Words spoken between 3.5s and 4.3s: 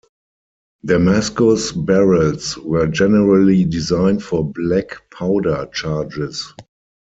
designed